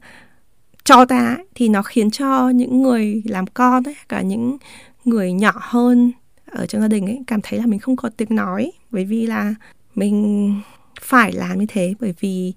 [0.84, 4.58] cho ta thì nó khiến cho những người làm con ấy, cả những
[5.06, 6.12] người nhỏ hơn
[6.46, 9.26] ở trong gia đình ấy cảm thấy là mình không có tiếng nói bởi vì
[9.28, 9.56] là
[9.96, 10.54] mình
[11.02, 12.54] phải làm như thế bởi vì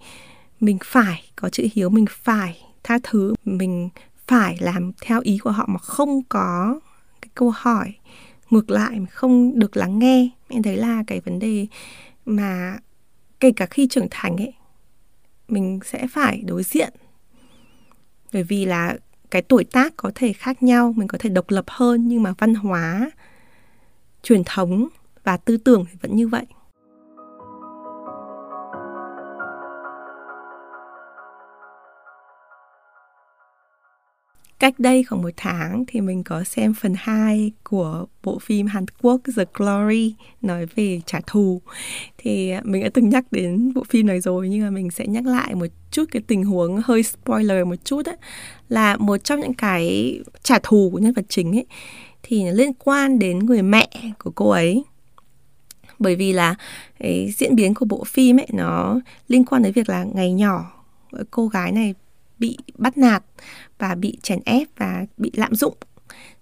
[0.60, 3.88] mình phải, có chữ hiếu mình phải, tha thứ mình
[4.26, 6.80] phải làm theo ý của họ mà không có
[7.22, 7.94] cái câu hỏi.
[8.50, 10.28] Ngược lại không được lắng nghe.
[10.48, 11.66] Em thấy là cái vấn đề
[12.26, 12.78] mà
[13.40, 14.54] kể cả khi trưởng thành ấy,
[15.48, 16.92] mình sẽ phải đối diện.
[18.32, 18.96] Bởi vì là
[19.30, 22.34] cái tuổi tác có thể khác nhau, mình có thể độc lập hơn nhưng mà
[22.38, 23.10] văn hóa,
[24.22, 24.88] truyền thống
[25.24, 26.46] và tư tưởng thì vẫn như vậy.
[34.60, 38.86] Cách đây khoảng một tháng thì mình có xem phần 2 của bộ phim Hàn
[39.02, 41.60] Quốc The Glory nói về trả thù.
[42.18, 45.06] Thì à, mình đã từng nhắc đến bộ phim này rồi nhưng mà mình sẽ
[45.06, 48.16] nhắc lại một chút cái tình huống hơi spoiler một chút ấy
[48.68, 51.66] là một trong những cái trả thù của nhân vật chính ấy,
[52.22, 54.84] thì nó liên quan đến người mẹ của cô ấy
[55.98, 56.54] bởi vì là
[56.98, 60.84] cái diễn biến của bộ phim ấy, nó liên quan đến việc là ngày nhỏ,
[61.30, 61.94] cô gái này
[62.40, 63.22] bị bắt nạt
[63.78, 65.76] và bị chèn ép và bị lạm dụng.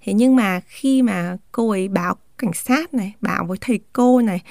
[0.01, 4.21] Thế nhưng mà khi mà cô ấy báo cảnh sát này báo với thầy cô
[4.21, 4.43] này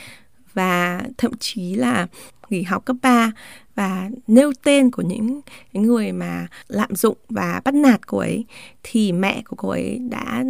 [0.53, 2.07] và thậm chí là
[2.49, 3.31] nghỉ học cấp 3
[3.75, 5.41] và nêu tên của những
[5.73, 8.45] người mà lạm dụng và bắt nạt cô ấy
[8.83, 10.43] thì mẹ của cô ấy đã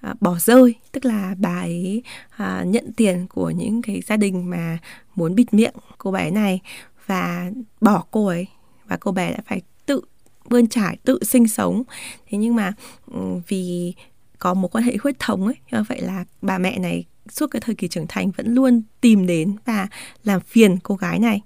[0.00, 0.74] à, bỏ rơi.
[0.92, 4.78] Tức là bà ấy à, nhận tiền của những cái gia đình mà
[5.14, 6.60] muốn bịt miệng cô bé này
[7.06, 8.46] và bỏ cô ấy.
[8.88, 9.60] Và cô bé đã phải
[10.48, 11.82] bươn trải tự sinh sống.
[12.26, 12.72] Thế nhưng mà
[13.12, 13.94] ừ, vì
[14.38, 17.60] có mối quan hệ huyết thống ấy, do vậy là bà mẹ này suốt cái
[17.60, 19.88] thời kỳ trưởng thành vẫn luôn tìm đến và
[20.24, 21.40] làm phiền cô gái này.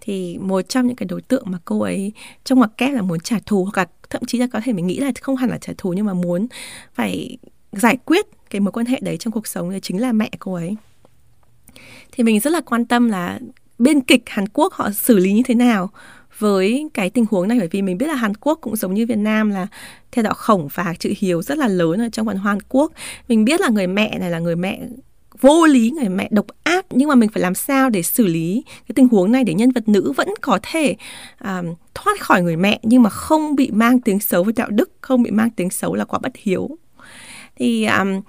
[0.00, 2.12] Thì một trong những cái đối tượng mà cô ấy
[2.44, 4.86] trong ngoặc kép là muốn trả thù, hoặc là thậm chí là có thể mình
[4.86, 6.46] nghĩ là không hẳn là trả thù, nhưng mà muốn
[6.94, 7.38] phải
[7.72, 10.54] giải quyết cái mối quan hệ đấy trong cuộc sống, đấy chính là mẹ cô
[10.54, 10.76] ấy.
[12.12, 13.40] Thì mình rất là quan tâm là
[13.78, 15.90] bên kịch Hàn Quốc họ xử lý như thế nào
[16.38, 19.06] với cái tình huống này bởi vì mình biết là Hàn Quốc cũng giống như
[19.06, 19.66] Việt Nam là
[20.12, 22.92] theo đạo khổng và chữ hiếu rất là lớn ở trong văn hóa Hàn Quốc.
[23.28, 24.80] Mình biết là người mẹ này là người mẹ
[25.40, 28.64] vô lý người mẹ độc ác nhưng mà mình phải làm sao để xử lý
[28.66, 30.96] cái tình huống này để nhân vật nữ vẫn có thể
[31.44, 34.90] um, thoát khỏi người mẹ nhưng mà không bị mang tiếng xấu với đạo đức
[35.00, 36.78] không bị mang tiếng xấu là quá bất hiếu
[37.56, 38.20] thì um,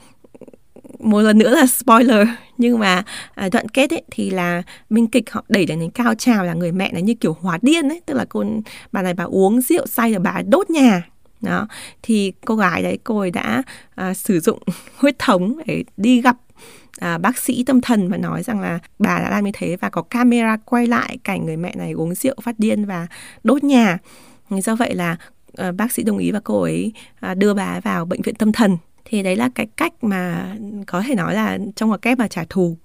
[0.99, 2.27] một lần nữa là spoiler.
[2.57, 3.03] Nhưng mà
[3.35, 6.53] à, đoạn kết ấy thì là minh kịch họ đẩy đến đến cao trào là
[6.53, 8.01] người mẹ này như kiểu hóa điên ấy.
[8.05, 8.43] Tức là cô
[8.91, 11.03] bà này bà uống rượu say rồi bà đốt nhà.
[11.41, 11.67] Đó.
[12.03, 13.63] Thì cô gái đấy cô ấy đã
[13.95, 14.59] à, sử dụng
[14.97, 16.37] huyết thống để đi gặp
[16.99, 19.89] à, bác sĩ tâm thần và nói rằng là bà đã làm như thế và
[19.89, 23.07] có camera quay lại cảnh người mẹ này uống rượu phát điên và
[23.43, 23.97] đốt nhà.
[24.49, 25.17] Do vậy là
[25.57, 28.51] à, bác sĩ đồng ý và cô ấy à, đưa bà vào bệnh viện tâm
[28.51, 28.77] thần
[29.09, 30.55] thì đấy là cái cách mà
[30.87, 32.77] có thể nói là trong một kép mà trả thù.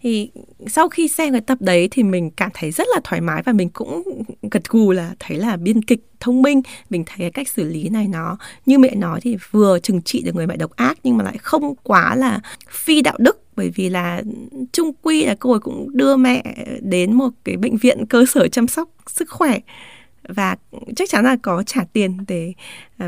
[0.00, 0.30] Thì
[0.66, 3.52] sau khi xem cái tập đấy thì mình cảm thấy rất là thoải mái và
[3.52, 4.02] mình cũng
[4.50, 6.62] gật gù là thấy là biên kịch thông minh.
[6.90, 8.36] Mình thấy cái cách xử lý này nó,
[8.66, 11.38] như mẹ nói thì vừa trừng trị được người mẹ độc ác nhưng mà lại
[11.38, 13.38] không quá là phi đạo đức.
[13.56, 14.22] Bởi vì là
[14.72, 16.42] trung quy là cô ấy cũng đưa mẹ
[16.80, 19.58] đến một cái bệnh viện cơ sở chăm sóc sức khỏe
[20.28, 20.56] và
[20.96, 22.52] chắc chắn là có trả tiền để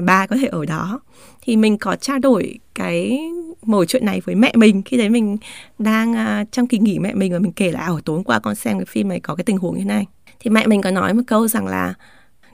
[0.02, 1.00] bà có thể ở đó.
[1.42, 3.18] Thì mình có trao đổi cái
[3.62, 4.82] mẩu chuyện này với mẹ mình.
[4.82, 5.36] Khi đấy mình
[5.78, 8.54] đang à, trong kỳ nghỉ mẹ mình và mình kể là ở tối qua con
[8.54, 10.06] xem cái phim này có cái tình huống như này.
[10.40, 11.94] Thì mẹ mình có nói một câu rằng là,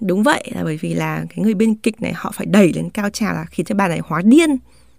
[0.01, 2.91] đúng vậy, là bởi vì là cái người biên kịch này họ phải đẩy lên
[2.91, 4.57] cao trào là khiến cho bà này hóa điên.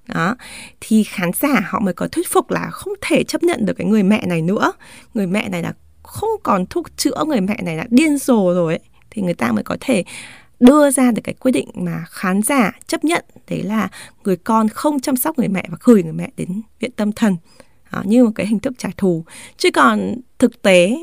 [0.07, 0.35] Đó.
[0.81, 3.87] Thì khán giả họ mới có thuyết phục là không thể chấp nhận được cái
[3.87, 4.73] người mẹ này nữa.
[5.13, 8.73] Người mẹ này là không còn thuốc chữa, người mẹ này là điên rồ rồi
[8.73, 10.03] ấy thì người ta mới có thể
[10.59, 13.89] đưa ra được cái quyết định mà khán giả chấp nhận đấy là
[14.23, 17.37] người con không chăm sóc người mẹ và gửi người mẹ đến viện tâm thần.
[17.91, 19.25] Đó, như một cái hình thức trả thù.
[19.57, 20.97] Chứ còn thực tế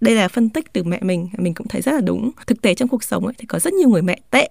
[0.00, 2.30] đây là phân tích từ mẹ mình mình cũng thấy rất là đúng.
[2.46, 4.48] Thực tế trong cuộc sống ấy, thì có rất nhiều người mẹ tệ.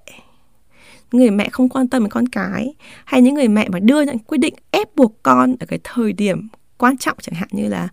[1.11, 2.73] Người mẹ không quan tâm đến con cái
[3.05, 6.13] hay những người mẹ mà đưa những quyết định ép buộc con ở cái thời
[6.13, 7.87] điểm quan trọng chẳng hạn như là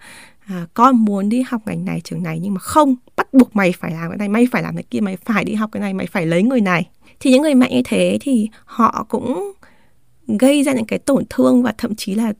[0.50, 3.72] à, con muốn đi học ngành này trường này nhưng mà không bắt buộc mày
[3.72, 5.94] phải làm cái này mày phải làm cái kia mày phải đi học cái này
[5.94, 6.88] mày phải lấy người này.
[7.20, 9.52] Thì những người mẹ như thế thì họ cũng
[10.28, 12.32] gây ra những cái tổn thương và thậm chí là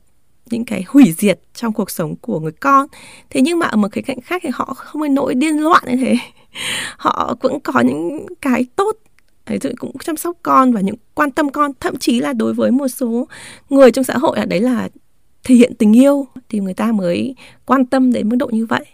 [0.49, 2.87] những cái hủy diệt trong cuộc sống của người con.
[3.29, 5.83] Thế nhưng mà ở một cái cạnh khác thì họ không phải nỗi điên loạn
[5.87, 6.15] như thế.
[6.97, 8.97] Họ cũng có những cái tốt
[9.45, 11.71] ví dụ cũng chăm sóc con và những quan tâm con.
[11.79, 13.27] Thậm chí là đối với một số
[13.69, 14.89] người trong xã hội là đấy là
[15.43, 18.85] thể hiện tình yêu thì người ta mới quan tâm đến mức độ như vậy.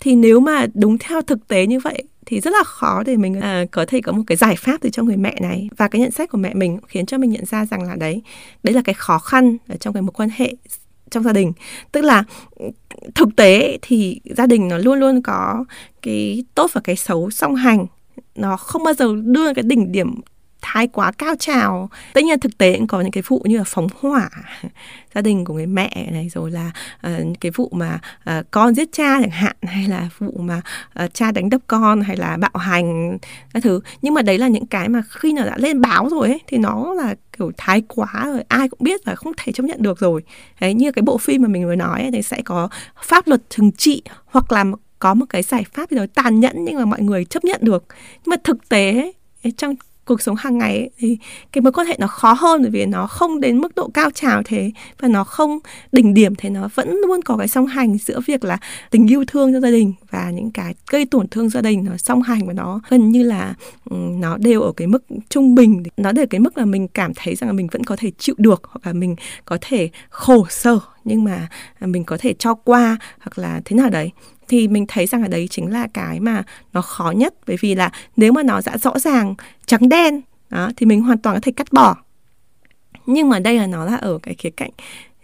[0.00, 3.40] Thì nếu mà đúng theo thực tế như vậy thì rất là khó để mình
[3.40, 5.68] à, có thể có một cái giải pháp từ cho người mẹ này.
[5.76, 8.22] Và cái nhận xét của mẹ mình khiến cho mình nhận ra rằng là đấy
[8.62, 10.54] đấy là cái khó khăn ở trong cái mối quan hệ
[11.10, 11.52] trong gia đình.
[11.92, 12.70] Tức là ừ,
[13.14, 15.64] thực tế thì gia đình nó luôn luôn có
[16.02, 17.86] cái tốt và cái xấu song hành.
[18.34, 20.20] Nó không bao giờ đưa cái đỉnh điểm
[20.62, 21.90] thái quá cao trào.
[22.12, 24.30] Tất nhiên thực tế cũng có những cái vụ như là phóng hỏa
[25.14, 26.70] gia đình của người mẹ này rồi là
[27.06, 27.98] uh, cái vụ mà
[28.30, 30.60] uh, con giết cha chẳng hạn hay là vụ mà
[31.04, 33.18] uh, cha đánh đập con hay là bạo hành
[33.54, 33.80] các thứ.
[34.02, 36.58] Nhưng mà đấy là những cái mà khi nào đã lên báo rồi ấy thì
[36.58, 39.98] nó là kiểu thái quá rồi ai cũng biết và không thể chấp nhận được
[39.98, 40.22] rồi.
[40.60, 42.68] Đấy như cái bộ phim mà mình vừa nói ấy, thì sẽ có
[43.02, 44.64] pháp luật trừng trị hoặc là
[44.98, 47.60] có một cái giải pháp gì đó tàn nhẫn nhưng mà mọi người chấp nhận
[47.62, 47.84] được.
[48.14, 48.92] Nhưng mà thực tế
[49.42, 49.74] ấy, trong
[50.06, 51.18] cuộc sống hàng ngày ấy, thì
[51.52, 54.10] cái mối quan hệ nó khó hơn bởi vì nó không đến mức độ cao
[54.10, 55.58] trào thế và nó không
[55.92, 58.58] đỉnh điểm thế nó vẫn luôn có cái song hành giữa việc là
[58.90, 61.84] tình yêu thương cho gia đình và những cái gây tổn thương gia đình.
[61.84, 63.54] Nó song hành và nó gần như là
[63.90, 65.82] ừ, nó đều ở cái mức trung bình.
[65.96, 68.34] Nó đều cái mức là mình cảm thấy rằng là mình vẫn có thể chịu
[68.38, 72.54] được hoặc là mình có thể khổ sở nhưng mà à, mình có thể cho
[72.54, 74.12] qua hoặc là thế nào đấy.
[74.48, 76.42] Thì mình thấy rằng là đấy chính là cái mà
[76.72, 77.34] nó khó nhất.
[77.46, 79.34] Bởi vì là nếu mà nó đã rõ ràng
[79.66, 81.96] trắng đen đó, thì mình hoàn toàn có thể cắt bỏ.
[83.06, 84.70] Nhưng mà đây là nó là ở cái khía cạnh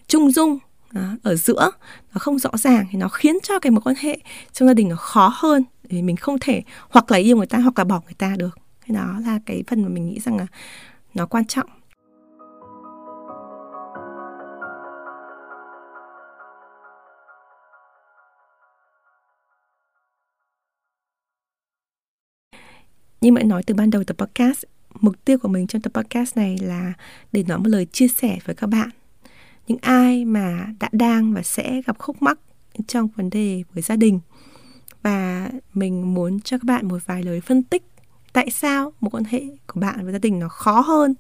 [0.07, 0.59] trung dung
[0.93, 1.71] đó, ở giữa.
[2.15, 4.19] Nó không rõ ràng thì nó khiến cho cái mối quan hệ
[4.53, 5.65] trong gia đình nó khó hơn.
[5.89, 8.59] Vì mình không thể hoặc là yêu người ta hoặc là bỏ người ta được.
[8.87, 10.47] Cái đó là cái phần mà mình nghĩ rằng là
[11.15, 11.67] nó quan trọng.
[23.23, 24.65] Như mà nói từ ban đầu tập podcast,
[25.01, 26.93] mục tiêu của mình trong tập podcast này là
[27.33, 28.89] để nói một lời chia sẻ với các bạn.
[29.69, 32.39] Những ai mà đã đang và sẽ gặp khúc mắc
[32.87, 34.21] trong vấn đề với gia đình.
[35.03, 37.83] Và mình muốn cho các bạn một vài lời phân tích
[38.33, 41.15] tại sao một quan hệ của bạn với gia đình nó khó hơn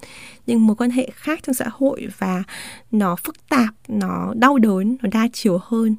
[0.46, 2.42] nhưng một quan hệ khác trong xã hội và
[2.90, 5.96] nó phức tạp nó đau đớn nó đa chiều hơn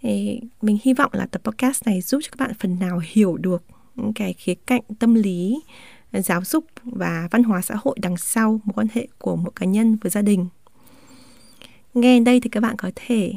[0.00, 3.36] thì mình hy vọng là tập podcast này giúp cho các bạn phần nào hiểu
[3.36, 3.62] được
[4.14, 5.60] cái khía cạnh tâm lý
[6.10, 9.56] à, giáo dục và văn hóa xã hội đằng sau mối quan hệ của một
[9.56, 10.46] cá nhân với gia đình.
[11.94, 13.32] Nghe đây thì các bạn có thể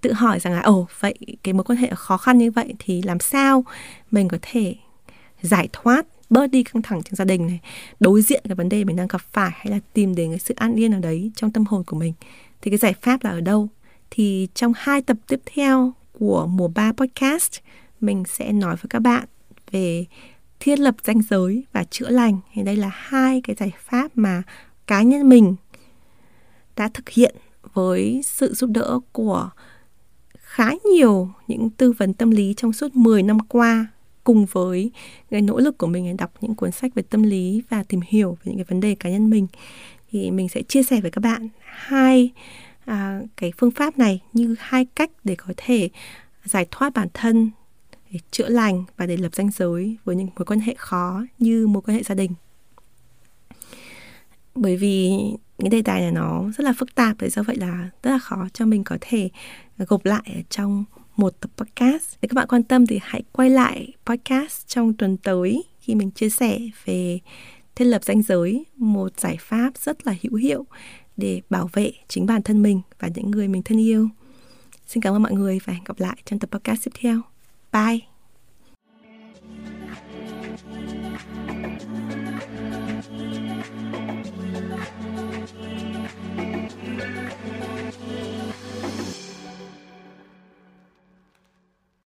[0.00, 3.02] tự hỏi rằng là, ồ, vậy cái mối quan hệ khó khăn như vậy thì
[3.02, 3.64] làm sao
[4.10, 4.74] mình có thể
[5.42, 7.60] giải thoát, bớt đi căng thẳng trong gia đình này,
[8.00, 10.54] đối diện cái vấn đề mình đang gặp phải hay là tìm đến cái sự
[10.56, 12.12] an yên nào đấy trong tâm hồn của mình?
[12.60, 13.68] Thì cái giải pháp là ở đâu?
[14.10, 17.52] Thì trong hai tập tiếp theo của mùa 3 podcast,
[18.00, 19.24] mình sẽ nói với các bạn
[19.70, 20.04] về
[20.60, 22.38] thiết lập ranh giới và chữa lành.
[22.52, 24.42] Thì đây là hai cái giải pháp mà
[24.86, 25.56] cá nhân mình
[26.76, 27.36] đã thực hiện
[27.74, 29.50] với sự giúp đỡ của
[30.38, 33.86] khá nhiều những tư vấn tâm lý trong suốt 10 năm qua
[34.24, 34.90] cùng với
[35.30, 38.00] cái nỗ lực của mình để đọc những cuốn sách về tâm lý và tìm
[38.06, 39.46] hiểu về những cái vấn đề cá nhân mình.
[40.10, 42.30] Thì mình sẽ chia sẻ với các bạn hai
[42.84, 45.88] à, cái phương pháp này như hai cách để có thể
[46.44, 47.50] giải thoát bản thân
[48.10, 51.66] để chữa lành và để lập ranh giới với những mối quan hệ khó như
[51.66, 52.34] mối quan hệ gia đình.
[54.54, 55.10] Bởi vì
[55.58, 58.18] những đề tài này nó rất là phức tạp để do vậy là rất là
[58.18, 59.30] khó cho mình có thể
[59.78, 60.84] gộp lại ở trong
[61.16, 62.16] một tập podcast.
[62.22, 66.10] Nếu các bạn quan tâm thì hãy quay lại podcast trong tuần tới khi mình
[66.10, 67.18] chia sẻ về
[67.74, 70.66] thiết lập ranh giới, một giải pháp rất là hữu hiệu
[71.16, 74.08] để bảo vệ chính bản thân mình và những người mình thân yêu.
[74.86, 77.20] Xin cảm ơn mọi người và hẹn gặp lại trong tập podcast tiếp theo.
[77.72, 78.06] Bye